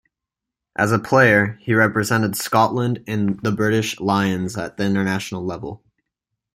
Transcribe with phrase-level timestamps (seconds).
[0.75, 5.83] As a player, he represented Scotland and the British Lions at international level.